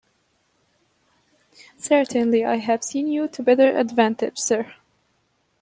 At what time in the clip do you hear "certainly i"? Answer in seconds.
1.77-2.55